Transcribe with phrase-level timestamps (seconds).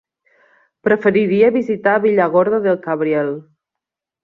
[0.87, 3.33] Preferiria visitar Villargordo del Cabriel.